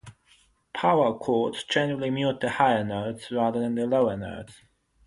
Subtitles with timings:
[0.73, 4.59] Power chords generally mute the higher notes rather than the lower notes.